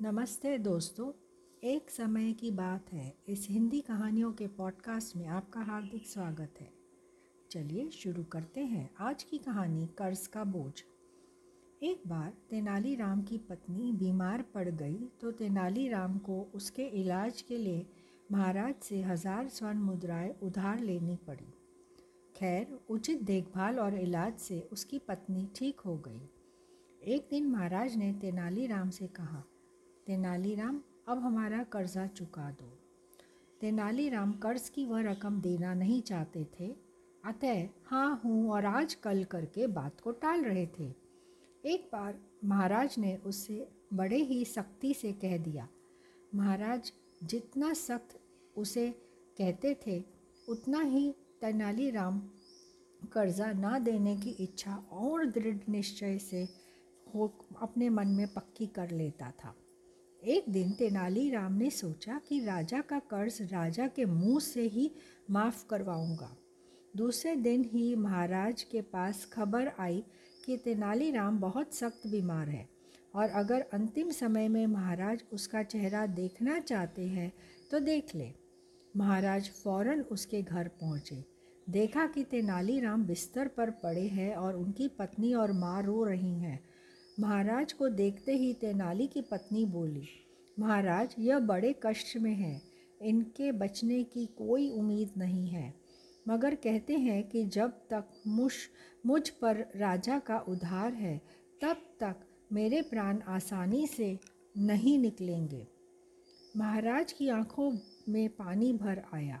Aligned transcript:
नमस्ते 0.00 0.56
दोस्तों, 0.58 1.10
एक 1.62 1.90
समय 1.90 2.32
की 2.32 2.50
बात 2.50 2.92
है। 2.92 3.12
इस 3.28 3.46
हिंदी 3.50 3.80
कहानियों 3.80 4.30
के 4.32 4.46
पॉडकास्ट 4.46 5.16
में 5.16 5.26
आपका 5.28 5.60
हार्दिक 5.60 6.06
स्वागत 6.06 6.60
है। 6.60 6.68
चलिए 7.50 7.88
शुरू 7.90 8.22
करते 8.24 8.60
हैं 8.60 8.88
आज 9.00 9.22
की 9.22 9.38
कहानी, 9.38 9.86
कर्ज 9.98 10.26
का 10.26 10.44
बोझ। 10.44 10.72
एक 11.82 12.02
बार 12.06 12.32
तेनालीराम 12.50 13.22
की 13.22 13.38
पत्नी 13.48 13.92
बीमार 13.94 14.42
पड़ 14.54 14.68
गई 14.68 15.10
तो 15.20 15.32
तेनालीराम 15.32 16.18
को 16.20 16.40
उसके 16.54 16.86
इलाज 17.00 17.42
के 17.42 17.58
लिए 17.58 17.84
महाराज 18.32 18.74
से 18.82 19.02
हज़ार 19.02 19.48
स्वर्ण 19.48 19.78
मुद्राएँ 19.80 20.34
उधार 20.42 20.80
लेनी 20.80 21.16
पड़ी। 21.26 21.52
खैर, 22.36 22.78
उचित 22.90 23.22
देखभाल 23.24 23.80
और 23.80 23.98
इलाज 23.98 24.38
से 24.38 24.60
उसकी 24.72 24.98
पत्नी 24.98 25.48
ठीक 25.56 25.80
हो 25.80 25.98
गई। 25.98 26.28
एक 27.02 27.28
दिन 27.30 27.50
महाराज 27.50 27.96
ने 27.96 28.12
तेनालीराम 28.12 28.90
से 28.90 29.06
कहा 29.06 29.44
तेनालीराम, 30.08 30.80
अब 31.08 31.18
हमारा 31.18 31.62
कर्जा 31.62 32.06
चुका 32.06 32.50
दो। 32.50 32.66
तेनालीराम 33.60 34.32
कर्ज 34.32 34.68
की 34.68 34.86
वह 34.86 35.00
रकम 35.00 35.40
देना 35.40 35.74
नहीं 35.74 36.02
चाहते 36.02 36.46
थे। 36.60 36.76
अतः 37.24 37.68
हाँ 37.86 38.20
हूँ 38.24 38.50
और 38.50 38.64
आज 38.64 38.94
कल 38.94 39.24
करके 39.24 39.66
बात 39.66 40.00
को 40.00 40.10
टाल 40.10 40.44
रहे 40.44 40.66
थे। 40.66 40.94
एक 41.64 41.88
बार 41.92 42.18
महाराज 42.44 42.94
ने 42.98 43.16
उससे 43.16 43.68
बड़े 43.94 44.16
ही 44.16 44.44
सख्ती 44.44 44.94
से 44.94 45.12
कह 45.12 45.38
दिया। 45.38 45.68
महाराज, 46.34 46.92
जितना 47.24 47.72
सख्त 47.74 48.18
उसे 48.56 48.90
कहते 49.38 49.76
थे, 49.86 50.04
उतना 50.48 50.80
ही 50.80 51.14
तेनालीराम 51.40 52.22
कर्जा 53.12 53.52
ना 53.52 53.78
देने 53.78 54.16
की 54.16 54.30
इच्छा 54.30 54.84
और 54.92 55.26
दृढ़ 55.26 55.58
निश्चय 55.68 56.18
से 56.18 56.48
हो, 57.14 57.46
अपने 57.62 57.88
मन 57.88 58.08
में 58.08 58.34
पक्की 58.34 58.66
कर 58.66 58.90
लेता 58.90 59.30
था। 59.30 59.54
एक 60.22 60.44
दिन 60.48 60.70
तेनालीराम 60.72 61.52
ने 61.52 61.68
सोचा 61.70 62.20
कि 62.28 62.38
राजा 62.44 62.80
का 62.80 62.98
कर्ज 63.10 63.38
राजा 63.42 63.86
के 63.86 64.04
मुँह 64.04 64.38
से 64.40 64.62
ही 64.62 64.90
माफ़ 65.30 65.64
करवाऊँगा। 65.66 66.30
दूसरे 66.94 67.34
दिन 67.36 67.64
ही 67.64 67.94
महाराज 67.96 68.62
के 68.62 68.80
पास 68.80 69.24
खबर 69.32 69.70
आई 69.80 70.02
कि 70.46 70.56
तेनालीराम 70.56 71.38
बहुत 71.38 71.74
सख्त 71.74 72.06
बीमार 72.06 72.48
है 72.48 72.68
और 73.14 73.28
अगर 73.30 73.64
अंतिम 73.72 74.10
समय 74.10 74.48
में 74.48 74.66
महाराज 74.66 75.22
उसका 75.32 75.62
चेहरा 75.62 76.06
देखना 76.06 76.58
चाहते 76.60 77.06
हैं 77.06 77.32
तो 77.70 77.80
देख 77.80 78.14
ले। 78.14 78.30
महाराज 78.94 79.50
फ़ौरन 79.54 80.00
उसके 80.02 80.42
घर 80.42 80.68
पहुँचे। 80.80 81.24
देखा 81.66 82.06
कि 82.06 82.24
तेनालीराम 82.24 83.04
बिस्तर 83.06 83.48
पर 83.48 83.70
पड़े 83.82 84.06
हैं 84.08 84.34
और 84.34 84.56
उनकी 84.56 84.88
पत्नी 84.88 85.32
और 85.34 85.52
माँ 85.52 85.82
रो 85.82 86.04
रही 86.04 86.34
हैं। 86.34 86.58
महाराज 87.20 87.72
को 87.72 87.88
देखते 87.88 88.32
ही 88.32 88.52
तेनाली 88.54 89.06
की 89.06 89.20
पत्नी 89.20 89.64
बोली, 89.64 90.08
महाराज, 90.58 91.14
यह 91.18 91.38
बड़े 91.38 91.74
कष्ट 91.86 92.16
में 92.16 92.34
है। 92.34 92.62
इनके 93.02 93.52
बचने 93.52 94.04
की 94.04 94.26
कोई 94.26 94.70
उम्मीद 94.70 95.10
नहीं 95.18 95.48
है। 95.48 95.74
मगर 96.28 96.54
कहते 96.54 96.94
हैं 96.94 97.28
कि 97.28 97.44
जब 97.44 97.70
तक 97.70 98.04
मुझ 98.26 98.52
मुझ 99.06 99.28
पर 99.28 99.56
राजा 99.76 100.18
का 100.18 100.38
उधार 100.38 100.92
है, 100.92 101.22
तब 101.62 101.76
तक 102.00 102.16
मेरे 102.52 102.82
प्राण 102.82 103.20
आसानी 103.28 103.86
से 103.86 104.18
नहीं 104.56 104.98
निकलेंगे 104.98 105.66
महाराज 106.56 107.12
की 107.12 107.28
आँखों 107.28 107.78
में 108.08 108.28
पानी 108.28 108.72
भर 108.72 109.02
आया। 109.14 109.40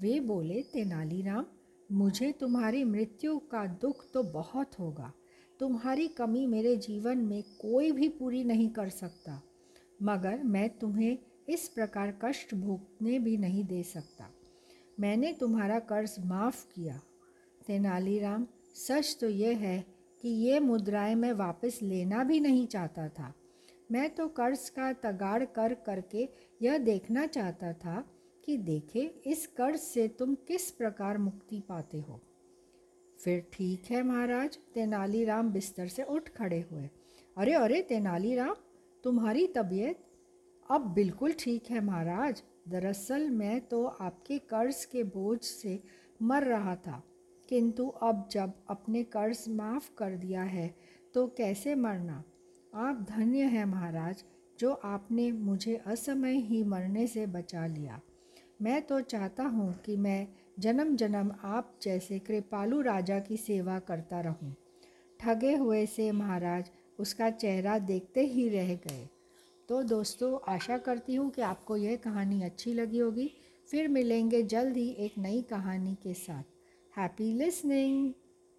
वे 0.00 0.20
बोले, 0.20 0.62
तेनालीराम, 0.62 1.46
मुझे 1.92 2.32
तुम्हारी 2.32 2.84
मृत्यु 2.84 3.38
का 3.38 3.66
दुख 3.66 4.12
तो 4.12 4.22
बहुत 4.22 4.78
होगा। 4.78 5.12
तुम्हारी 5.60 6.06
कमी 6.08 6.46
मेरे 6.46 6.76
जीवन 6.76 7.18
में 7.18 7.42
कोई 7.60 7.90
भी 7.92 8.08
पूरी 8.08 8.42
नहीं 8.44 8.68
कर 8.70 8.88
सकता, 8.88 9.40
मगर 10.02 10.42
मैं 10.44 10.68
तुम्हें 10.78 11.18
इस 11.48 11.68
प्रकार 11.68 12.14
कष्ट 12.24 12.54
भोगने 12.54 13.18
भी 13.18 13.36
नहीं 13.36 13.64
दे 13.64 13.82
सकता। 13.82 14.28
मैंने 15.00 15.32
तुम्हारा 15.32 15.78
कर्ज 15.82 16.14
माफ़ 16.26 16.64
किया। 16.74 17.00
तेनालीराम 17.66 18.46
सच 18.76 19.16
तो 19.20 19.28
यह 19.28 19.58
है 19.58 19.78
कि 20.22 20.28
ये 20.28 20.60
मुद्राएँ 20.60 21.14
मैं 21.14 21.32
वापस 21.34 21.78
लेना 21.82 22.24
भी 22.24 22.40
नहीं 22.40 22.66
चाहता 22.66 23.08
था। 23.08 23.32
मैं 23.92 24.08
तो 24.10 24.26
कर्ज 24.28 24.68
का 24.68 24.92
तगाड़ 25.02 25.44
कर 25.54 25.74
करके 25.86 26.28
यह 26.60 26.78
देखना 26.80 27.26
चाहता 27.28 27.72
था 27.74 28.04
कि 28.44 28.56
देखे 28.58 29.00
इस 29.26 29.46
कर्ज 29.56 29.80
से 29.80 30.06
तुम 30.08 30.34
किस 30.48 30.70
प्रकार 30.70 31.18
मुक्ति 31.18 31.62
पाते 31.68 32.00
हो। 32.00 32.20
फिर 33.24 33.44
ठीक 33.52 33.90
है 33.90 34.02
महाराज 34.02 34.56
तेनालीराम 34.74 35.50
बिस्तर 35.52 35.88
से 35.88 36.02
उठ 36.04 36.28
खड़े 36.28 36.60
हुए। 36.70 36.88
अरे 37.36 37.52
अरे 37.54 37.80
तेनालीराम 37.82 38.54
तुम्हारी 39.04 39.46
तबीयत? 39.46 39.98
अब 40.70 40.92
बिल्कुल 40.94 41.32
ठीक 41.38 41.70
है 41.70 41.80
महाराज, 41.80 42.42
दरअसल 42.68 43.28
मैं 43.30 43.60
तो 43.62 43.84
आपके 43.84 44.38
कर्ज 44.50 44.84
के 44.84 45.02
बोझ 45.06 45.40
से 45.40 45.78
मर 46.20 46.44
रहा 46.44 46.74
था, 46.76 47.02
किंतु 47.48 47.86
अब 48.02 48.28
जब 48.32 48.52
अपने 48.70 49.02
कर्ज 49.06 49.44
माफ़ 49.50 49.90
कर 49.98 50.16
दिया 50.16 50.42
है 50.42 50.68
तो 51.14 51.26
कैसे 51.36 51.74
मरना? 51.76 52.22
आप 52.72 53.06
धन्य 53.10 53.42
हैं 53.46 53.64
महाराज, 53.66 54.24
जो 54.58 54.72
आपने 54.84 55.30
मुझे 55.32 55.76
असमय 55.86 56.36
ही 56.40 56.62
मरने 56.64 57.06
से 57.06 57.26
बचा 57.28 57.66
लिया। 57.66 58.00
मैं 58.62 58.80
तो 58.82 59.00
चाहता 59.02 59.42
हूँ 59.44 59.72
कि 59.86 59.96
मैं 59.96 60.26
जन्म 60.58 60.96
जन्म 60.96 61.32
आप 61.44 61.74
जैसे 61.82 62.18
कृपालु 62.18 62.80
राजा 62.80 63.18
की 63.18 63.36
सेवा 63.36 63.78
करता 63.78 64.20
रहूँ। 64.20 64.54
ठगे 65.20 65.54
हुए 65.54 65.86
से 65.86 66.12
महाराज 66.12 66.70
उसका 66.98 67.30
चेहरा 67.30 67.78
देखते 67.78 68.20
ही 68.20 68.48
रह 68.48 68.74
गए। 68.74 69.08
तो 69.68 69.82
दोस्तों, 69.82 70.38
आशा 70.52 70.78
करती 70.78 71.14
हूँ 71.14 71.30
कि 71.30 71.42
आपको 71.42 71.76
यह 71.76 71.96
कहानी 71.96 72.42
अच्छी 72.42 72.74
लगी 72.74 72.98
होगी। 72.98 73.30
फिर 73.68 73.88
मिलेंगे 73.88 74.42
जल्द 74.42 74.76
ही 74.76 74.88
एक 74.88 75.12
नई 75.18 75.42
कहानी 75.42 75.94
के 75.94 76.14
साथ। 76.14 76.42
Happy 76.98 77.32
listening 77.32 78.12